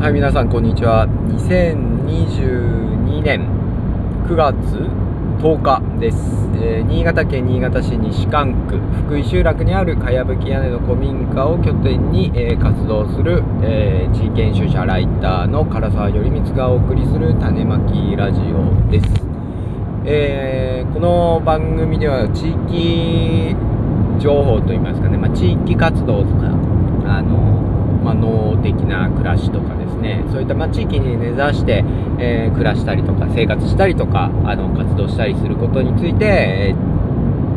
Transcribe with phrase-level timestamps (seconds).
[0.00, 1.06] はい、皆さん、こんにちは。
[1.06, 3.46] 2022年
[4.26, 6.16] 9月10日です。
[6.54, 19.06] えー新潟県新潟市西蒲区福井集落にあるかやぶき屋根の古民家を拠点に、えー活動する、えー地域研修者ライターの唐沢頼光がお送りする種まきラジオです。
[20.06, 23.54] えーこの番組では地域
[24.18, 26.46] 情報といいますかね、まあ、地域活動とか
[27.04, 31.84] あの、まあ、農的な暮らしとかですねそういった、まあ、地域に根ざして、
[32.18, 36.90] えー暮らしたりとか生活したりとかあの活動したりすることについて、えー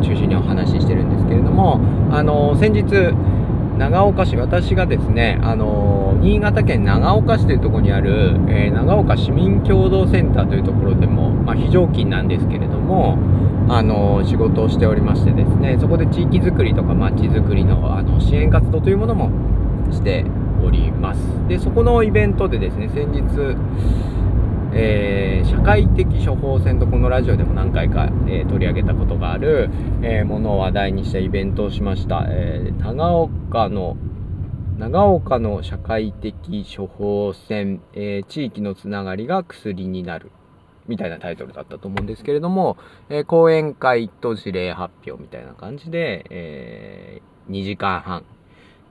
[0.02, 1.80] 中心にお話ししてるんですけれども
[2.10, 3.14] あの先日
[3.78, 13.16] 長岡市私がですねあの新潟県長岡市というところにある、えー長岡市民共同センターというところでも、まあ、非常勤なんですけれども
[13.68, 19.30] あの仕事をしておりましてですねそこで地域づくりとかまちづくりのあの支援活動というものも
[19.94, 20.24] して
[20.64, 21.20] おります。
[21.48, 23.56] でそこのイベントでですね先日
[24.74, 29.70] えー社会的処方箋とこのラジオでも何回か、えー取り上げたことがある、
[30.02, 33.96] えーものを話題にしたイベントをしました、え長岡の
[34.78, 40.32] 長岡の社会的処方箋、え地域のつながりが薬になる
[40.88, 42.76] みたいなタイトルだったと思うんですけれども、
[43.10, 48.24] えー講演会と事例発表みたいな感じで、え2時間半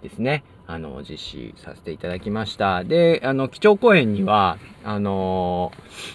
[0.01, 2.83] ですね、あの、実施させていただきました。
[2.83, 5.71] で、あの、基調講演には、あの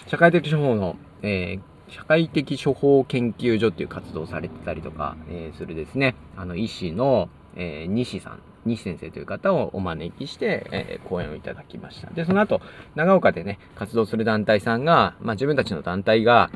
[0.07, 1.61] 社会的処方の、えー
[1.91, 12.11] 社会的処方研究所っていう活動されてたりとか、えーするですね、あの、医師の、えー西さん、西先生という方をお招きして、えー講演をいただきました。
[12.11, 12.61] で、その後、
[12.93, 16.51] 長岡でね、活動する団体さんが、まあ、自分たちの団体が、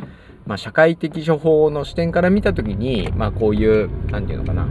[0.46, 4.68] まあ、社会的処方の視点から見たときに、まあ、こういう、なんていうのかな、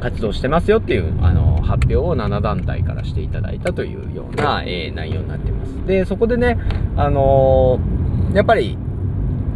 [0.00, 5.86] 活動してますよっていうあの発表を7団体からしていただいたというような、えー内容になってます。
[5.86, 6.58] で、そこでね、
[6.96, 8.76] あのーやっぱり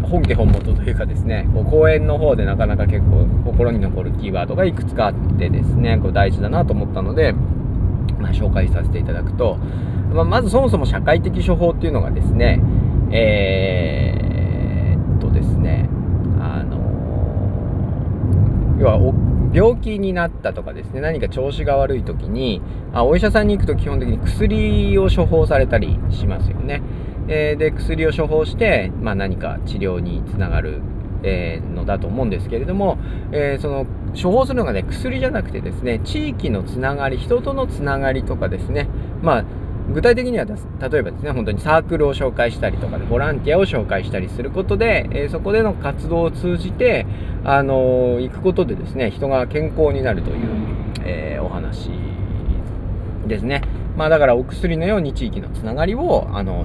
[0.02, 7.32] 本家本元というかですね、こう講演の方でなかなか結構心に残るキーワードがいくつかあってですね、こう大事だなと思ったので、
[8.19, 9.56] まあ、紹介させていただくと、
[10.15, 12.60] まあ、まずそもそも社会的処方っていうのがですね、
[13.12, 15.88] えー、っとですね、
[16.41, 16.81] あの
[18.81, 18.98] 要は
[19.53, 22.62] 病気になったとかですね何か調子が悪い時に
[22.93, 26.83] あお医者さんに行くと基本的に薬を処方されたりしますよね、
[27.28, 30.81] えーで薬を処方して、まあ、何か治療につながる、
[31.22, 32.99] えーのだと思うんですけれども、
[33.33, 33.87] えーその
[34.21, 38.89] 処方するのがね薬じゃなくてですね地域のつながり人とのつながりとかですね
[39.22, 39.44] まあ
[39.92, 47.06] 具体的には例えばですね本当にサークルを紹介したりとかでボランティアを紹介したりすることで、えーそこでの活動を通じて、
[47.44, 50.46] あのー行くことでですね人が健康になるという、
[51.04, 51.91] えーお話
[53.26, 53.62] ですね。
[53.96, 56.64] まあだからお薬のように地域のつながりをあの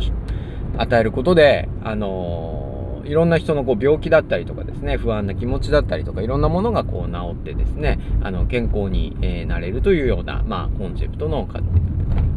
[0.78, 9.16] 与えることであのいろんな人のこう病気だったりとかですね不安な気持ちだったりとかいろんなものがこう治ってですねあの健康に、
[9.48, 11.48] なれるというような、まあ、コンセプトの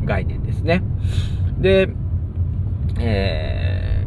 [0.08, 0.82] 概念ですね。
[1.58, 1.88] で、
[2.98, 4.06] え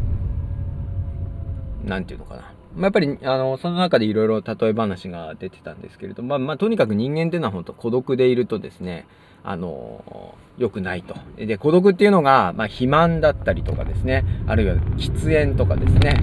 [1.86, 2.54] ー、なんていうのかな。
[2.76, 9.08] まあ、やっぱり、あの、その中でいろいろ例え話が出てたんですけれども、まあ、まあ、とにかく人間っていうのは本当孤独でいるとですね、
[9.44, 11.16] あの、良くないと。
[11.38, 16.14] で、孤独っていうのが、まあ、肥満だったりとかですね、あるいは喫煙とかですね、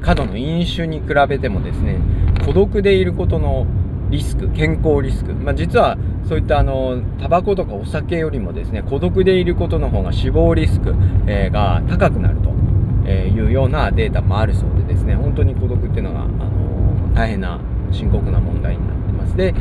[0.00, 1.98] 過度の飲酒に比べてもですね、
[2.44, 3.66] 孤独でいることの
[4.12, 5.96] リスク、健康リスク、まあ、実は
[6.28, 10.94] そういったあのタバコとかお酒よりもですね孤独でいることの方が死亡リスク、
[11.26, 12.50] えが高くなると
[13.10, 15.14] いうようなデータもあるそうでですね。
[15.14, 17.58] 本当に孤独っていうのが、あの大変な
[17.90, 19.36] 深刻な問題になってます。
[19.36, 19.54] で、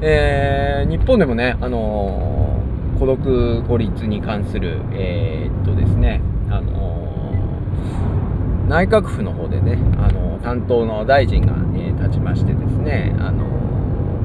[0.00, 2.60] えー日本でもね、あの
[2.98, 6.20] 孤独孤立に関するえーっとですね、
[6.50, 6.92] あの
[8.68, 13.44] 内閣府の方でね、あの担当の大臣が、え立ちましてですね、あの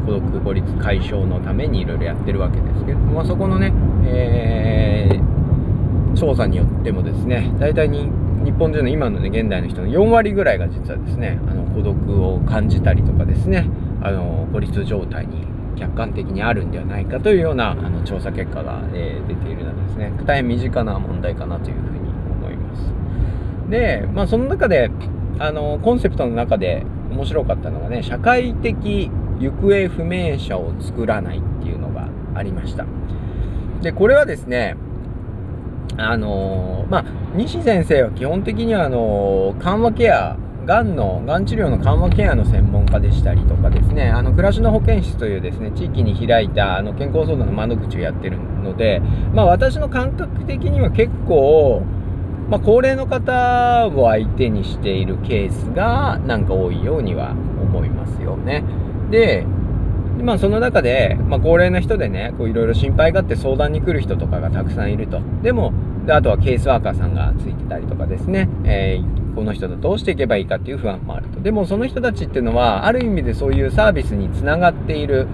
[0.07, 3.73] 孤独孤立解消のためにいろいろやってるわけですけれども、まあ、そこのね、
[4.05, 5.27] えー
[6.17, 8.09] 調査によってもですね大体に
[8.43, 13.69] 日本人の今のね現代の人の4割ぐらいが実はですねあの孤独を感じたりとかですね
[14.01, 15.45] あの孤立状態に
[15.77, 20.11] 客観的にあるんではないかというようなあの調査結果が、えー出ているなどですね。
[20.25, 21.99] 大変身近な問題かなというふうに
[22.31, 22.91] 思います。
[23.69, 24.89] でまあその中で
[25.37, 32.85] あのコンセプトの中で面白かったのがね社会的行方不明者を作らないっていうのがありました
[33.81, 34.75] でこれはですね
[35.97, 37.05] あのーまあ
[37.35, 40.37] 西先生は基本的にはあのー緩和ケア
[40.67, 48.99] がんのがん治療の緩和ケアの専門家でしたりとかですねあの暮らしの保健室というですね地域に開いたあの健康相談の窓口をやってるので、
[49.33, 51.83] まあ、私の感覚的には結構、
[52.49, 58.65] まあ、高齢の方を相手にしているケースがなんか多いようには思いますよね。
[59.09, 59.45] で
[60.23, 65.21] まあその中で、まあ、高齢の人でねいろいろ心配があって相談に来る人とかがたくさんいると。
[65.41, 65.73] でも
[66.05, 71.41] であとはケースワーカーさんがついてたりとかですね、えー、この人とどうしていけばいいかっていう不安もあると。
[71.41, 75.27] でもその人たちっていうのはある意味でそういうサービスにつながっている。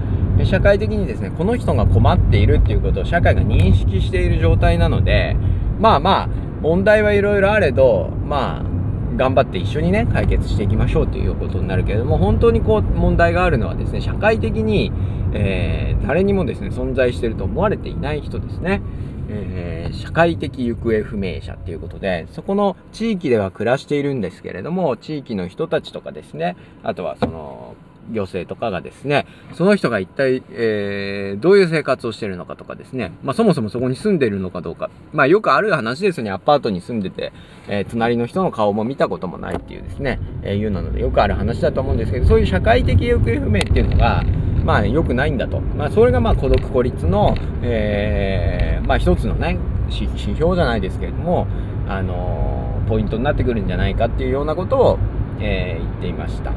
[0.46, 5.38] 社会的にですねこの人が困っているっていうことを社会が認識している状態なので
[5.80, 6.30] まあまあ
[6.62, 8.73] 問題はいろいろあれどまあ
[9.16, 14.92] 頑張って一緒にね解決していきましょうということになるけれども本当にこう問題があるのはですね社会的に、
[15.34, 18.82] えー、誰にもですね存在してると思われていない人ですね。
[19.30, 27.76] えー、社会的行方不明者っていうことでそこの地域では暮らしているんですけれども地域の人たちとかですねあとはその
[28.12, 37.32] 行政とかがですね、その人が一体、えー、どういう生活をしてるのかとかですね、まあそもそもそこに住んでいるのかどうか、まあよくある話ですよね、アパートに住んでて、
[37.68, 44.24] えー、隣の人の顔も見たこともないっていうですね、えー、いうなのでよくある話だと思うんですけど、そういう社会的行方不明っていうのが、
[44.64, 45.60] まあ良くないんだと。
[45.60, 49.58] まあそれがまあ孤独孤立の、えー、まあ一つのね、
[49.90, 51.48] 指標じゃないですけれども、
[51.88, 55.00] あのー、ポイントになってくるんじゃないかっていうようなことを、
[55.40, 56.54] えー、言っていました。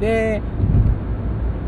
[0.00, 0.40] で、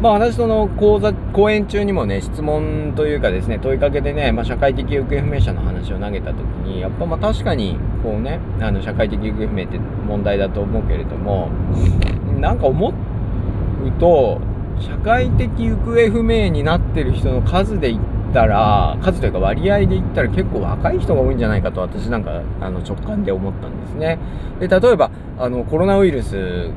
[0.01, 11.51] まあ私その講座、講演中にもね、質問というかですね、問いかけでね、まあ社会的行方不明者の話を投げたときに、やっぱまあ確かに、こうね、あの社会的行方不明って問題だと思うけれども、
[12.39, 12.93] なんか思う
[14.01, 14.41] と、
[14.81, 18.03] 社会的行方不明になってる人の数で言っ
[18.33, 24.19] たら、数というか割合で言ったら結構若い人が多いんじゃないかと私なんかあの直感で思ったんですね。
[24.61, 26.71] で、例えば、あのコロナウイルス、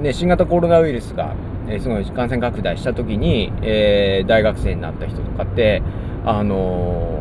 [0.00, 1.34] ね、新型コロナウイルスが
[1.68, 5.82] え、すごい感染拡大した時に、えー、大学生になった人とかって、
[6.24, 7.18] あの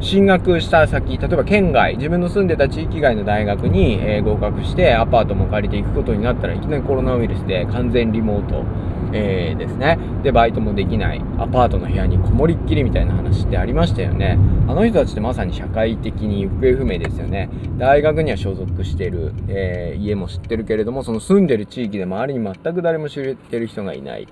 [0.00, 8.64] ー、進学した先、例えば県外、自分の住んでた地域外の大学に、えー、合格して、アパートも借りていくことになったらいきなりコロナウイルスで完全リモート、
[9.12, 9.98] えー、ですね。
[10.22, 14.38] で、バイトもできない、アパートの部屋にこもりっきりみたいな話ってありましたよね。
[14.68, 17.48] あの人たちってまさに社会的に行方不明ですよね。
[17.78, 24.28] 大学には所属してる、えー、家も知ってるけれども、その住んでる地域で周りに全く誰も知ってる人がいない、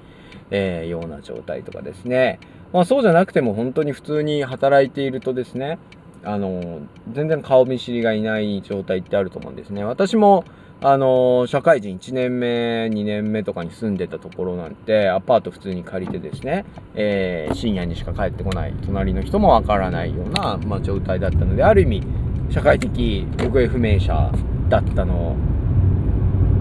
[0.50, 2.38] えー、ような状態とかですね。
[2.72, 5.78] まあそうじゃなくても本当に普通に働いているとですね、
[6.24, 6.80] あの、
[7.12, 9.84] 全然顔見知りがいない状態ってあると思うんですね。
[9.84, 10.44] 私も、
[10.82, 22.02] あの社会人1年目、2年目とかに住んでたところなんて、アパート普通に借りてですね、えー、深夜にしか帰ってこない、隣の人もわからないような、まあ、状態だったので、ある意味、
[22.48, 24.32] 社会的行方不明者
[24.70, 25.36] だったの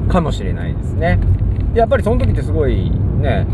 [0.09, 1.17] かもしれないですね。
[1.73, 3.47] でやっぱりその時ってすごいね、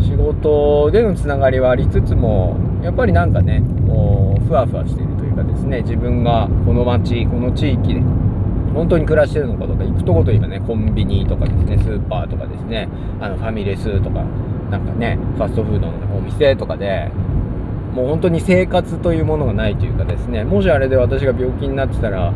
[0.00, 8.00] 仕事でのつながりはありつつも、やっぱりなんかね、こう、ふわふわしているというかですね、自分がこの街、この地域で、
[8.74, 12.88] 本当に暮らしてるのかとか、行くとこといえばね、コンビニとかですね、スーパーとかですね、
[13.20, 14.24] あのファミレスとか、
[14.70, 17.10] なんかね、ファストフードのお店とかで、
[17.94, 22.32] もう本当に生活というものがないというかですね、もしあれで私が病気になってたら、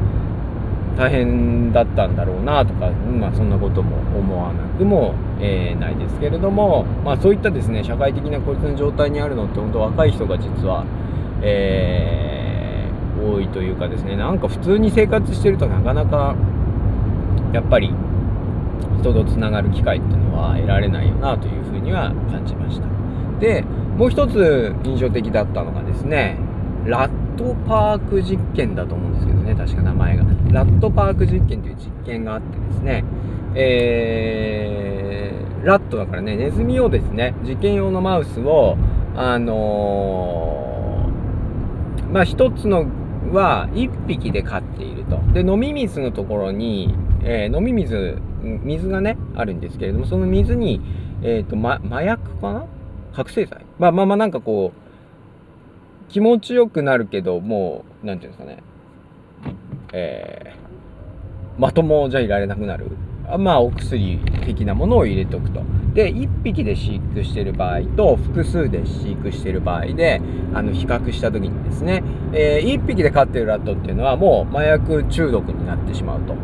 [0.96, 10.84] 大変だったんだろうなとか、まあそんなことも思わなくも、えー、ないですけれども、まあそういったですね、社会的な孤立の状態にあるのって本当若い人が実は、
[11.42, 12.23] えー
[13.22, 16.34] 多いというかですねなんか普通に生活してるとなかなか
[17.52, 17.92] やっぱり
[19.00, 22.86] 人とつながる機会っていうのは得られないよなというふうには感じました。
[23.38, 23.62] で
[23.96, 26.38] もう一つ印象的だったのがですね
[26.84, 30.24] ラットパーク実験だと思うんですけどね確か名前が。
[30.50, 33.04] ラットパーク実験という実験があってですね
[33.56, 38.76] えー、ラットだからねネズミをですね実験用のマウスを
[39.16, 42.86] あのー、まあ一つの
[43.34, 45.18] は1匹で飼っていると。
[45.32, 50.80] で、飲み水のところに、えー、飲み水、水がね、あるんですけれども、その水に、
[51.22, 52.66] えっ、ー、と、ま、麻薬かな？
[53.12, 53.64] 覚醒剤？
[53.78, 58.62] まあまあまあなんかこう、気持ちよくなるけど、もう、何て言うんですかね、
[59.92, 62.86] えー、まともじゃいられなくなる。
[63.38, 65.62] まあ、お薬的なものを入れておくと。
[65.94, 70.20] で、1匹で飼育している場合と、複数で飼育している場合で、
[70.52, 72.02] あの、比較した時にですね、
[72.32, 76.34] えー、1匹で飼っているラットっていうのはもう麻薬中毒になってしまうと。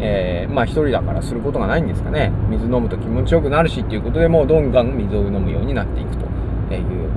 [0.00, 2.32] えー、まあ一人だからすることがないんですかね。
[2.48, 6.24] 水飲むと気持ちよくなるしっていうことでもうどんどん水を飲むようになっていくと
[6.74, 7.14] いうような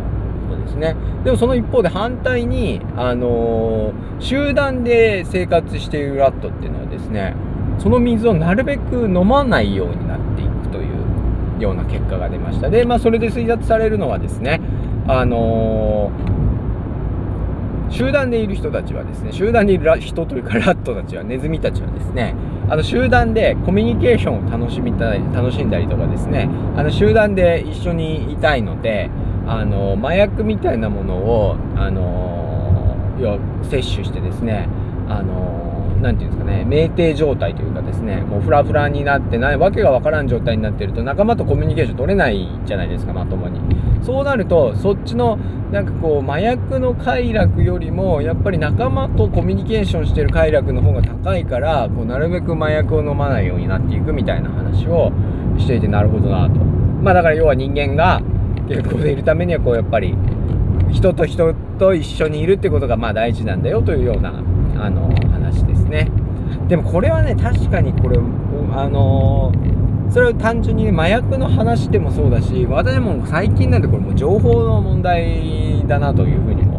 [0.49, 0.95] ことですね。
[1.23, 7.35] でもその一方で反対に、あのー、集団で生活しているラットっていうのはですね、
[7.79, 12.69] その水をなるべく飲まないようになっていくというような結果が出ました。
[12.69, 14.61] でまあそれで推察されるのはですね
[15.07, 22.35] あのー、集団でいる人たちはですね集団でいる人というかラットたちはネズミたちはですね
[22.69, 29.09] あの集団でコミュニケーションを楽しみたい楽しんだりとかですねあの集団で一緒にいたいので
[29.45, 34.69] あの麻薬みたいなものをあの要摂取してですね
[35.09, 35.62] あの
[36.03, 43.59] 何て言うんですかね酩酊状態というかですねもうフラフラになってないわけがわからん状態になってると仲間とコミュニケーション取れないじゃないですかまともに。
[44.03, 45.37] そうなるとそっちの
[45.71, 55.11] なんかこう麻薬の快楽よりもやっぱり仲間とコミュニケーションしてる快楽の方が高いからこうなるべく麻薬を飲まないようになっていくみたいな話を
[55.57, 56.59] していてなるほどなと。
[56.59, 58.21] まあだから要は人間が
[58.67, 60.15] 健康でいるためにはこうやっぱり
[60.91, 64.29] 人と人と一緒にいるってことがまあ大事なんだよというような
[64.77, 65.09] あの
[65.93, 66.09] ね。
[66.67, 76.77] でもこれはね確かにこれあのー、それは単純に、ね、麻薬の話でもそうだし私も最近なんてこれもう情報の問題だなというふうにも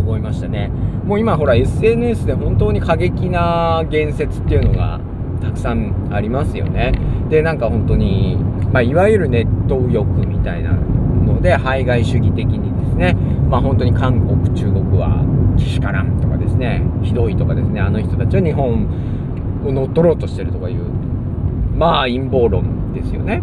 [0.00, 0.70] 思いましたね。
[1.04, 5.00] もう今ほら SNS で本当に過激な言説っていうのが
[5.40, 6.92] たくさんありますよね。
[7.30, 8.36] でなんか本当に、
[8.72, 13.16] まあ、いわゆるネット欲みたいなので排外主義的にですね。
[13.48, 15.24] まあ本当に韓国中国は
[15.56, 16.82] けしからんとかですね。
[17.06, 17.80] ひどいとかですね。
[17.80, 18.86] あの人たちは日本
[19.64, 20.82] を乗っ取ろうとしてるとかいう
[21.76, 23.42] まあ陰謀論ですよね。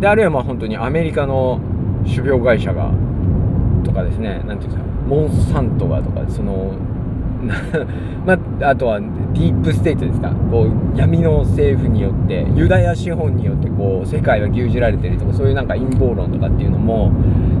[0.00, 1.60] であるいはまあ本当にアメリカの
[2.06, 2.90] 種苗会社が
[3.84, 4.42] とかですね。
[4.46, 4.82] 何ていうんですか。
[5.06, 6.72] モンサントがとかその
[8.24, 10.30] まあ、あとはディープステートですか。
[10.50, 17.10] こう闇の政府によってユダヤ資本によってこう世界は牛耳られてるとかそういうなんか陰謀論とかっていうのも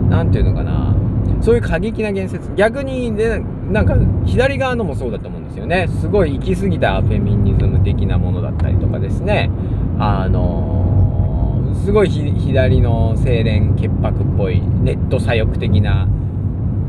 [0.08, 0.94] 何ていうのかな。
[1.40, 2.52] そういう過激な言説。
[2.54, 3.42] 逆にね
[3.72, 5.88] なんか左側のもそうだと思うんですよね。
[6.00, 9.50] すごい行き過ぎたフェミニズム的なものだったりとかですね。
[9.98, 16.08] あのー、すごい左の清廉潔白っぽいネット左翼的な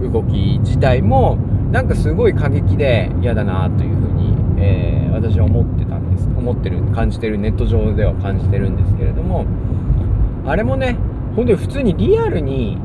[0.01, 1.37] 動き自体も
[1.71, 6.27] なんかすごい過激で嫌だなというふうに、えー、私は思ってたんです。
[6.43, 9.45] 思ってる感じてるネット上では感じてるんですけれども
[10.45, 10.97] あれもね
[11.35, 12.77] 本当に普通にリアルに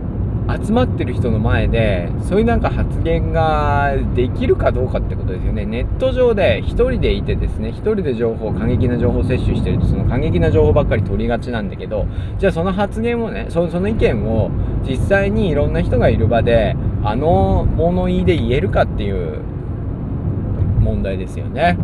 [0.65, 5.67] 集まってる人の前でそういうなんか発言ができるかどうかってことですよね。
[5.67, 12.07] ネット上で1人でいてですね1人で情報過激な情報を摂取してるとその過激な情報ばっかり取りがちなんだけど
[12.39, 14.51] じゃあその発言をねそその意見を
[14.89, 19.43] 実際にいろんな人がいる場であの物言いで言えるかっていう
[20.81, 21.77] 問題ですよね。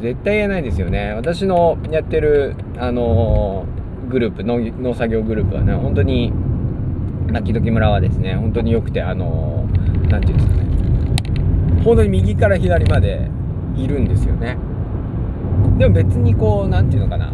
[0.00, 1.14] 絶対言えないですよね。
[1.14, 3.64] 私のやってるあの
[4.08, 6.32] グループ農作業グループはね本当に
[7.32, 9.66] 泣き時村はですね本当に良くてあの
[10.08, 10.66] 何て言うんですかね。
[11.84, 13.30] 本当に右から左まで
[13.76, 14.56] いるんですよね。
[15.78, 17.32] でも別にこう何て言うのかな。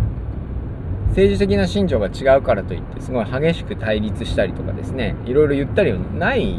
[1.08, 5.14] 政治的な信条が違うからといってすごい激しく対立したりとかですね。
[5.26, 6.56] いろいろ言ったりはない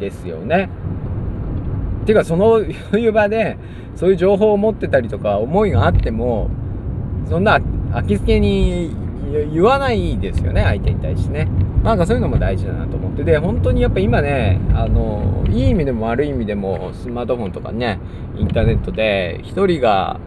[0.00, 0.70] ですよね。
[2.04, 3.58] ていうかそのいう場で
[3.94, 6.50] そういう情報を持ってたりとか思いがあっても
[7.28, 7.58] そんな
[7.92, 8.90] 飽きつけに
[9.52, 11.48] 言わないですよね相手に対してね。
[11.82, 13.24] なんかそういうのも大事だなと思って。
[13.24, 17.98] で本当にやっぱ今ねあのいい意味でも悪い意味でもスマートフォンとかね
[18.36, 20.18] インターネットで1人が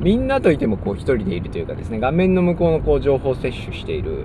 [0.00, 4.24] みんなといてもこう1人でいるというかですね画面の向こうのこう情報摂取している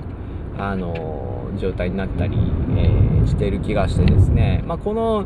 [0.58, 2.38] あの状態になったり、
[2.77, 5.25] えー、している気がしてですね、まあ、この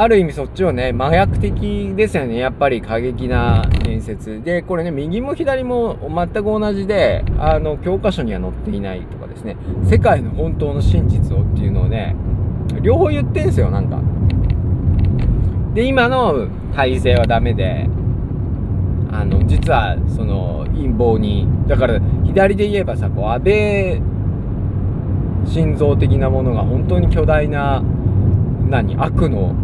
[0.00, 2.38] ある意味そっちはね麻薬的ですよね。
[2.38, 4.42] やっぱり過激な言説。
[4.42, 9.58] でこれね右も左も全く同じであの教科書には載っていないとかですね。
[9.84, 12.16] 世界の本当の真実をっていうのをね
[12.80, 14.00] 両方言ってんすよなんか。
[15.74, 17.86] で今の体制はダメで
[19.12, 24.02] あの実はその陰謀にだから左で言えばさこう安倍
[25.46, 27.82] 心臓的なものが本当に巨大な
[28.70, 29.54] 何悪の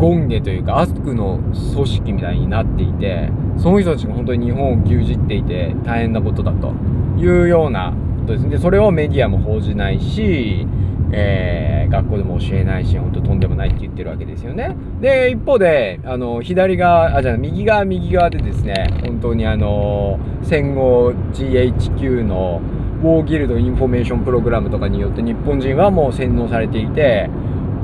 [0.00, 1.38] 権下というか悪の
[1.74, 6.72] 組織みたいになっていてその人たちが本当に日本を牛耳っていて大変なことだと
[7.18, 8.58] いうようなことですね。
[8.58, 10.66] それをメディアも報じないし、
[11.12, 14.74] えー、学校でも教えないし本当とんでもないって言ってるわけですよね。
[15.00, 22.62] で一方であの左側あじゃあ右側右側でですね本当にあの戦後 GHQ の
[23.02, 27.30] ウォーギルトインフォメーションプログラムとかによって日本人はもう洗脳されていて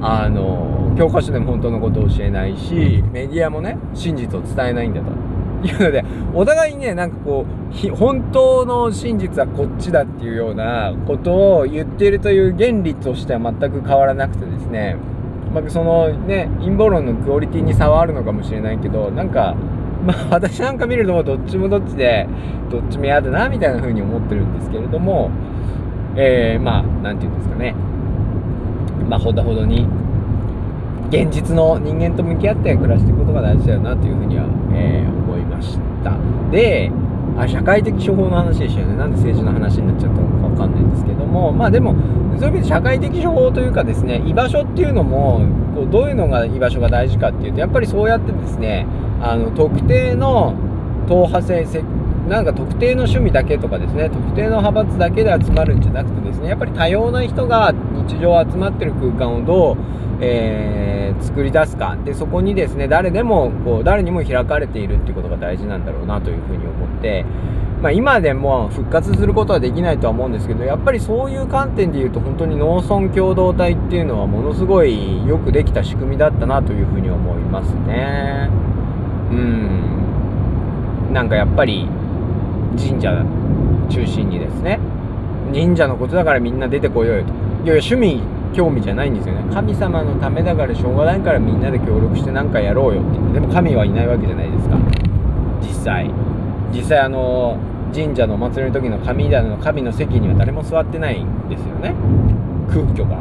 [0.03, 5.27] あの教科書でも本当のことを教えないしメディアもね真実を伝えないんだと。
[5.65, 14.97] いうのでお互いにねなんかこう本当の真実はこっちだっていうようなことを言っているという原理としては全く変わらなくてですね、
[15.53, 19.57] まあ、そのね陰謀論のクオリティに差はあるのかもしれないけどなんか
[20.07, 22.29] まあ私なんか見るとどっちもどっちで
[22.71, 25.31] どっちも嫌だなみたいな風に思ってるんですけれども
[26.17, 27.75] えー、まあ何て言うんですかね。
[29.09, 29.87] まあほどほどに
[31.09, 34.45] 現実の人間と向き合って暮らしていくことが大事だよなというふうには、
[34.75, 36.17] えー、思いました。
[36.51, 36.91] で
[37.39, 38.97] あ社会的処方の話でしたよね。
[38.97, 41.53] なんで政治の話になっちゃったのか分かんないんですけども。
[41.53, 41.95] まあでも
[42.39, 45.43] そういう意味で社会的処方というかですね居場所っていうのも
[45.75, 48.87] こうどういうのが居場所が大事かっていうとやっぱりそうやってですね
[49.21, 50.55] あの特定の
[51.09, 51.67] 党派性
[52.29, 59.77] なんか特定の趣味だけとかですね特定の派閥だけで集まるんじゃなくてですねやっぱり多様な人が日常集まってる空間をどう、
[60.21, 61.97] えー、作り出すか。
[62.05, 67.25] でそこにですね誰でもこう誰にも開かれているっていうことが大事なんだろうなというふうに思って、
[67.83, 78.49] まあ、今でも復活することはできないとは思うんですけどやっぱりそういう観点で言うと本当に農村共同体っていうのはものすごいよくできた仕組みだったなというふうに思いますね。
[79.31, 81.13] うん。
[81.13, 81.89] なんかやっぱり
[82.77, 83.25] 神社
[83.89, 84.79] 中心にですね
[85.53, 87.33] 神社のことだからみんな出てこようよと。
[87.65, 89.45] いやいや趣味興味じゃないんですよね。
[89.53, 93.33] 神様のためだからしょうがないからみんなで協力して何かやろうよって。
[93.33, 94.77] でも神はいないわけじゃないですか。
[95.61, 96.11] 実際。
[96.73, 97.59] 実際あの
[97.95, 101.95] 神社のお祭りの時の神棚の神の席には誰も座ってないんですよね。
[102.69, 103.19] 空虚が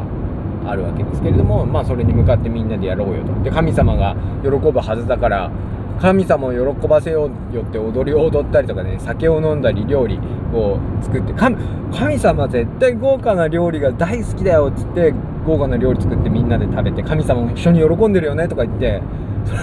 [0.66, 3.32] あるわけですけれどもまあそれに向かってみんなでやろうよと。
[3.42, 5.50] で神様が喜ぶはずだから
[6.00, 10.18] 神様を喜ばせようよって踊りを踊ったりとかね酒を飲んだり料理
[10.52, 11.56] を作って神
[11.92, 15.14] 神様絶対豪華な料理が大好きだよっつって
[15.46, 19.02] 豪華な料理作ってみんなで食べて神様も一緒に喜んでるよねとか言って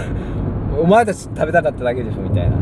[0.82, 2.58] お前たち食べたかっただけでしょみたいな。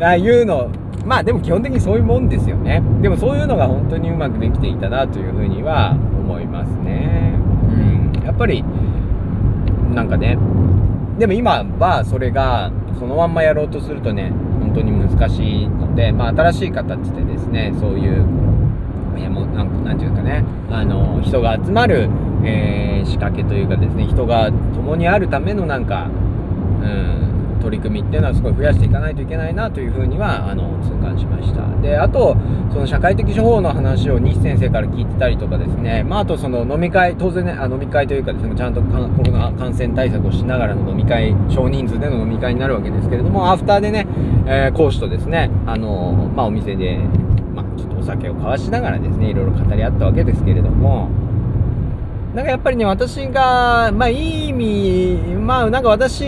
[0.06, 0.68] ああいうの
[1.06, 2.82] まあでも基本的にそういうもんですよね。
[3.00, 7.34] でもそういうのが本当にうまくできていたなというふうには思いますね。
[8.14, 8.24] うん。
[8.24, 8.64] やっぱり
[9.94, 10.38] なんかね
[11.22, 18.26] でも今はそれがそのまんまやろうとするとね本当に難しいので、まあ、新しい形でですねそういう、
[19.16, 22.10] えー、もうなんかなんていうかねあの人が集まる、
[22.42, 26.10] えー、仕掛けというかですね人が共にあるためのなんか
[26.82, 27.31] うん
[27.62, 31.62] 取り組みっていうのはすごい増やしていかないといけないなというふうにはあの痛感しました。
[31.80, 32.36] であと
[32.72, 44.06] その社会的処方の話を西先生から聞いてたりとかですね、まあ、あとその飲み会当然ねあ飲み会というかですねちゃんとコロナ感染対策をしながらの飲み会少人数での飲み会になるわけですけれどもアフターでね、
[44.46, 46.98] えー、講師とですねあの、まあ、お店で、
[47.54, 51.10] まあ、ちょっとお酒を交わしながらですねいろいろ語り合ったわけですけれども
[52.34, 56.24] なんかやっぱりね、私が、まあいい意味、まあなんか私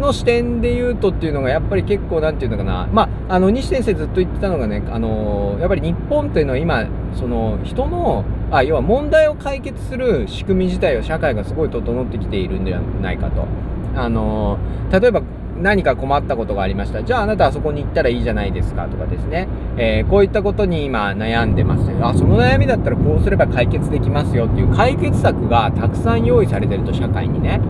[0.00, 13.46] の視点で言うとっていうのがやっぱり結構なんていうのかな、まああの西先生ずっと言ってたのがね、あの、やっぱり日本というのは今、その人の、あ、要は問題を解決する仕組み自体は社会がすごい整ってきているんではないかと。
[13.94, 14.58] あの、
[14.90, 15.22] 例えば
[15.60, 17.02] 何か困ったことがありました。
[17.04, 19.46] じゃああなたはそこに行ったらいいじゃないですかとかですね。
[19.76, 21.90] えー、こういったことに今悩んでます。
[22.02, 27.60] あ、その悩みだったらこうすれば解決できますよっていう解決策がたくさん用意されてると社会にね。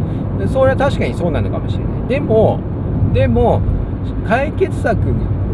[0.52, 1.99] それは確かにそうなのかもしれない。
[2.10, 2.60] でも、
[3.14, 3.62] でも、
[4.26, 4.98] 解決策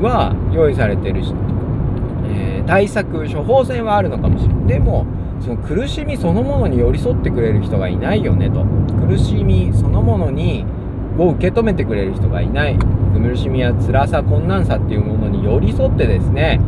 [0.03, 1.33] は用意されてるし、
[2.29, 4.67] えー、対策、処方箋はあるのかもしれない。
[4.67, 5.07] でも、
[5.41, 8.65] その苦しみそのものに寄り添ってくれる人がいないよねと。
[9.07, 10.65] 苦しみそのものに
[11.19, 16.61] を受け止めてくれる人がいない苦しみや辛さ困難さっていうものに寄り添ってですね、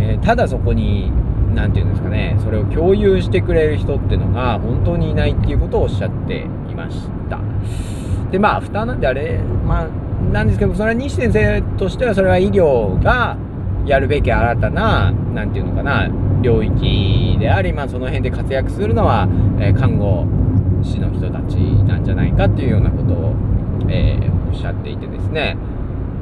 [0.00, 1.10] えー、ただそこに
[1.54, 7.40] 何て言うんですかねそれを共有してくれる人っていうのが本当にいないっていうことをおっしゃっていました
[8.30, 9.88] でまあ負担なんてあれまあ
[10.32, 13.36] なんですけどそれは西先生としてはそれは医療が
[13.86, 16.08] やるべき新たな何て言うのかな
[16.42, 19.26] 領域であり、まあ、その辺で活躍するのは、
[19.60, 20.26] えー、看護
[20.82, 23.34] 師の人たちなんじゃないかっていうようなことを
[23.88, 25.56] えー、おっしゃっていてですね、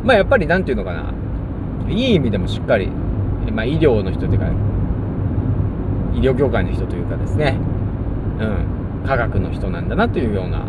[0.04, 1.12] まあやっぱり何て言うのかな、
[1.90, 4.46] いい意味でもしっかり、まあ、医療の人というか、
[6.14, 7.58] 医療業界の人というかですね、
[8.40, 10.66] うん、科学の人なんだなというような、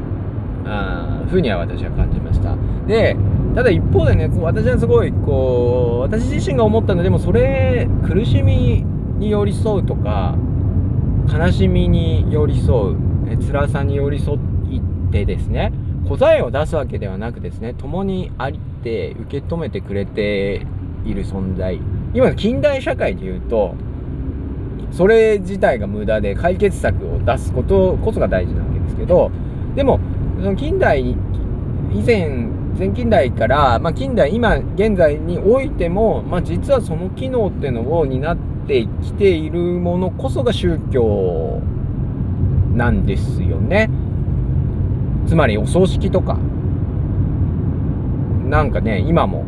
[0.67, 2.55] あふうには私は感じました。
[2.87, 3.15] で、
[3.55, 8.85] ただ一方でね、私はすごい、こう、私自身が思ったのでも、それ、苦しみ
[9.17, 10.35] に寄り添うとか、
[11.31, 12.97] 悲しみに寄り添う、
[13.45, 14.39] 辛さに寄り添っ
[15.11, 15.71] てですね、
[16.07, 20.65] 答えを出すわけではなくですね共にありって受け止めてくれて
[21.05, 21.79] いる存在
[22.13, 23.75] 今の近代社会でいうと
[24.91, 29.31] それ自体が無駄で解決策を出すことこそが大事なわけですけど
[29.75, 29.99] でも
[30.57, 41.59] 近代以前前近代から、まあ、近代今現在においても、まあ、実はその機能っていうのを担ってきているものこそが宗教
[42.75, 43.89] なんですよね。
[45.27, 46.37] つまりお葬式とか
[48.45, 49.45] なんかね今も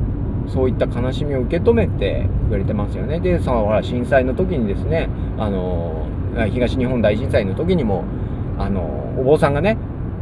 [0.47, 6.07] そういった悲しみを受け止めてくれてますよねでそのほら震災の時にですねあの
[6.51, 8.03] 東日本大震災の時にも
[8.57, 8.81] あの
[9.17, 9.77] お坊さんがね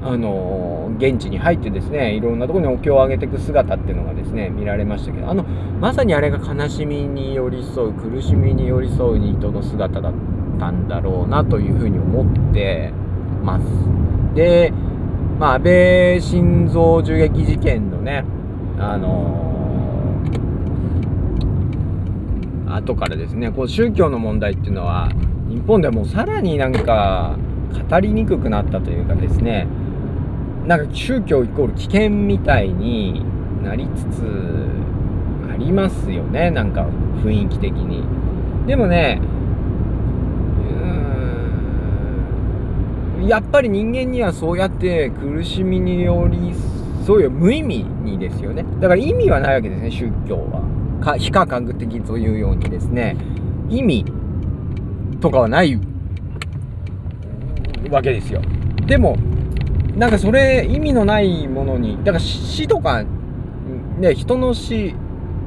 [0.08, 10.14] あの現地に入ってですねいろんなところにお経を上げていく姿っていうのがですね見られましたけどあのまさにあれが悲しみに寄り添う苦しみに寄り添う人の姿だっ
[10.60, 12.94] たんだろうなというふうに思って
[13.44, 13.66] ます。
[14.34, 14.72] で、
[15.40, 18.24] まあ、安倍晋三銃撃事件のね
[18.80, 19.46] あの
[22.68, 25.10] 後からですねこう宗教の問題っていうのは
[25.50, 27.38] 日本ではもうさらになんか
[27.90, 29.68] 語りにくくなったというかですね
[30.68, 33.24] なんか宗教イコール危険みたいに
[33.64, 34.24] なりつつ
[35.50, 36.86] ありますよねなんか
[37.24, 38.04] 雰囲気的に。
[38.68, 39.22] でもね
[43.26, 46.54] やっぱり人間にはそうやって苦しみにより
[47.06, 48.64] そういう無意味にですよね。
[48.80, 50.62] だから意味はないわけですね宗教は。
[51.02, 53.16] か非科学的というようにですね。
[53.70, 54.06] 意味
[55.20, 55.80] とかはない
[57.90, 58.42] わけですよ。
[58.86, 59.18] でも
[59.98, 63.04] なんかそれ意味のないものにだから死とか
[64.00, 64.96] ね人の死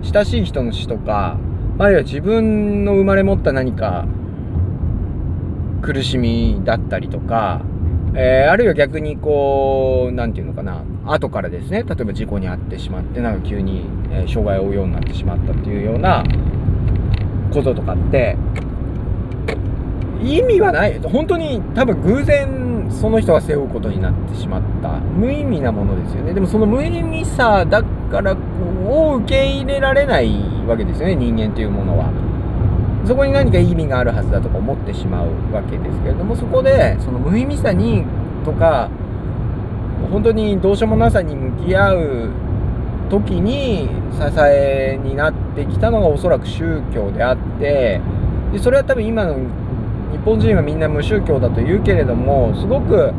[0.03, 1.39] 親しい人の死とか
[1.79, 4.07] あるいは自分の生まれ持った何か
[5.83, 7.63] 苦しみだったりとか、
[8.15, 16.25] えー、あるいは逆にこう何て言うのかな後からですね例えば事故に遭ってしまってなんか急に、えー、障害を負うようになってしまったっていうような
[17.53, 18.37] こととかって
[20.23, 20.99] 意味はない。
[20.99, 22.60] 本当に多分偶然
[22.91, 24.89] その人が背負うことになってしまった。
[25.01, 26.35] 無意味なものですよね。
[26.35, 28.37] でもその無意味さだから
[28.87, 30.31] を受け入れられない
[30.67, 31.17] わけですよね。
[31.17, 32.11] 人間というものは。
[33.07, 38.05] そこに何か意味があるはずだとか思ってしまうわけですけれどもそこでその無意味さに
[38.45, 38.91] とか
[40.13, 42.31] 本当にどうしようもなさに向き合う
[43.11, 48.01] 時に支えになってきたのがおそらく宗教であって
[48.53, 49.37] でそれは多分今の
[50.13, 53.13] 日本人はみんな無宗教だと言うけれどもすごく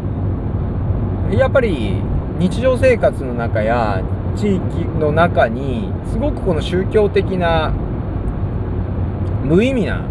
[1.32, 1.96] やっぱり
[2.40, 4.02] 日常生活の中や
[4.36, 7.72] 地域の中にすごくこの宗教的な
[9.44, 10.06] 無意味な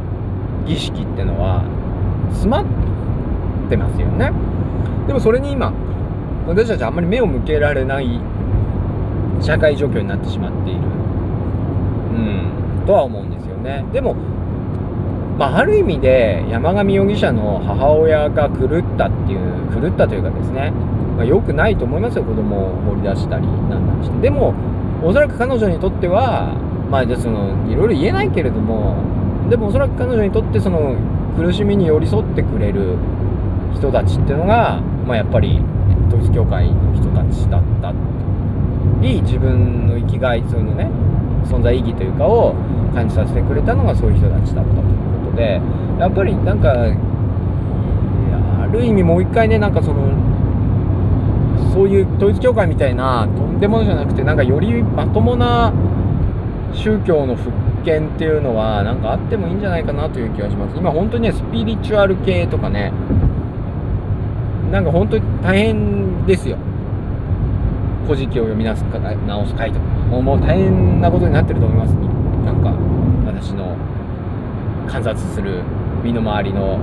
[0.67, 1.65] 儀式ってのは
[2.31, 2.65] 詰まっ
[3.69, 4.33] てますよね。
[5.07, 5.73] でもそれに今
[6.47, 8.21] 私たちあんまり目を向けられない
[9.41, 10.81] 社会状況になってしまっている。
[10.81, 10.83] う
[12.83, 13.85] んとは思うんですよね。
[13.93, 14.17] でも
[15.41, 20.71] まあ、ある意味で山上容疑者の母親が狂ったっていう狂ったというかですね、
[21.17, 24.21] まあ、よくないと思いますよ子供を放り出したりなんなりして。
[24.21, 24.53] でも
[25.03, 26.53] おそらく彼女にとっては
[26.91, 28.97] まあそのいろいろ言えないけれども
[29.49, 30.95] でもおそらく彼女にとってその
[31.39, 32.99] 苦しみに寄り添ってくれる
[33.75, 35.59] 人たちっていうのが、まあ、やっぱり
[36.09, 37.95] 統一教会の人たちだった
[39.01, 40.85] り自分の生きがいそのね
[41.49, 42.55] 存在意義というかを
[42.93, 45.10] 感じさせてくれたのがそういう人たちだったと。
[45.41, 45.61] で
[45.99, 50.11] やっぱりなんかある意味もう一回ねなんかその
[51.73, 55.73] そういう統一教会みたいなとんでものじゃなくてなんかよりまともな
[56.75, 57.53] 宗教の復
[57.85, 60.77] 権っていうのはなんかあってもいいんじゃないかなという気がします。
[60.77, 62.93] 今本当にねスピリチュアル系とかね
[64.71, 66.59] なんか本当に大変ですよ。
[68.07, 69.87] 古事記を読み直すか直す会とか。
[70.11, 71.95] もうもう大変なことになってると思います。
[72.45, 72.75] なんか
[73.27, 73.70] 私の
[74.91, 75.63] 観察する
[76.03, 76.79] 身の回りの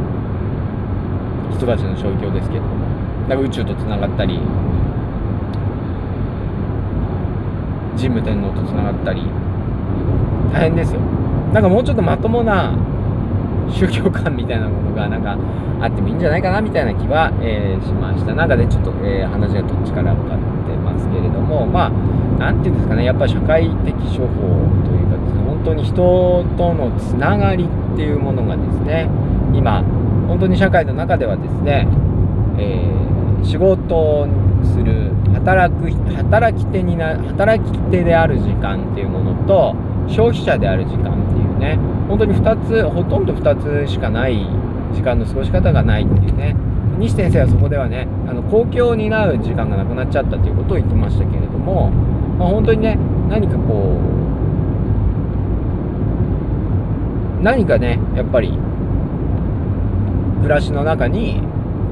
[1.52, 2.88] 人たちの状況ですけども
[3.28, 4.40] なんか宇宙とつながったり
[7.98, 9.24] 神武天皇とつながったり
[10.54, 11.02] 大変ですよ。
[11.52, 12.74] なんかもうちょっとまともな
[13.70, 15.38] 宗教観みたいなものがなんか
[15.82, 18.34] あってもいいんじゃないかなみたいな気は、えー、しました。
[18.34, 20.40] なんかねちょっと、えー、話がどっちから向かっ
[20.70, 21.92] てますけれどもまあ
[22.40, 24.46] 何て言うんですかねやっぱり社会的処方
[24.86, 25.96] というかですね本当に人
[26.58, 27.68] とのつながり
[27.98, 29.10] っていうものがですね
[29.56, 29.82] 今
[30.28, 31.88] 本当に社会の中ではですね、
[32.60, 34.28] えー、仕事を
[34.64, 39.74] する働く働き手にな働き手である時間っていうものと
[40.08, 44.46] 消費者である時間っていうね本当に2つほとんど2つしかない
[44.94, 46.56] 時間の過ごし方がないっていうね。
[47.00, 51.92] 西先生はそこではねあの公共を担う時間がなくなっちゃったということを言ってましたけれども、
[52.40, 52.98] まあ、本当にね
[53.30, 54.17] 何かこう
[57.42, 58.58] 何かねやっぱり
[60.42, 61.42] 暮らしの中に、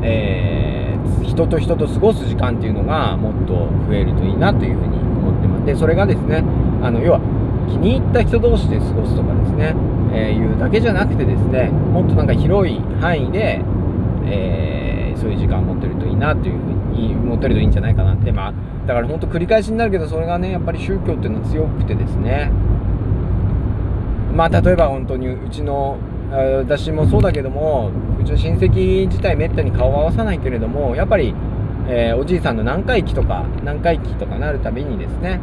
[0.02, 5.66] えー、人と人と過ごす時間っていうのがもっと増えるといいなというふうに思ってます。
[5.66, 6.44] でそれがですね
[6.82, 7.20] あの要は
[7.70, 9.76] 気に入った人同士で過ごすとかですね、
[10.14, 13.62] えー、いうだけじゃなくてですねもっとなんか広い範囲で、
[14.26, 18.32] えー、そういう時間を持ってるといいなというふうに持ってるといいんじゃないかなって。
[18.32, 18.54] まあ
[18.86, 22.52] だから本当繰り返しになるけどそれがねやっぱり宗教っていうのは強くてですね
[24.36, 25.98] まあ例えば本当にうちの
[26.30, 31.34] 私もそうだけどもうちの親戚自体めったに顔を合わさないけれどもやっぱり、
[31.88, 35.39] えー、おじいさんの何回忌とか何回忌とかなるたびにですね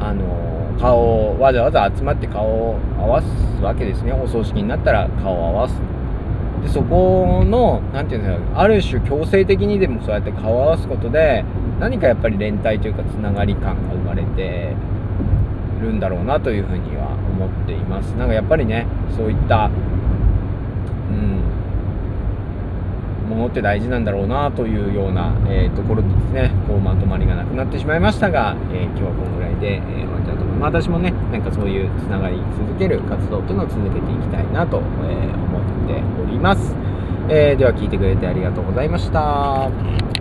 [0.00, 0.24] あの
[0.80, 4.12] 顔をわざわざ集まって顔を合わすわけですね。
[4.12, 5.74] お葬式になったら顔を合わす。
[6.62, 11.44] でそこの何て言うんですかある種強制的にでもそうやって顔を合わすことで
[11.78, 14.74] 何かやっぱり連帯というかつながり感が生まれて
[15.80, 18.10] るんだろうなというふうには思っています。
[18.12, 19.70] なんかやっぱりねそういった
[21.10, 21.40] うん
[23.30, 30.84] ものって大事なんだろうなというような、えー、ところでですねこうまとまりがなくなってしまいましたが、えー、今日はこのぐらいで、えー、終わりたいと思います。
[30.84, 36.74] 私もねなんかそういうつながり続ける活動というのを続けていきたいなと、え思っております、
[37.28, 40.19] えでは聞いてくれてありがとうございました。